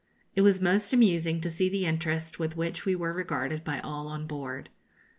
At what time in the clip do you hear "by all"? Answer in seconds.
3.63-4.07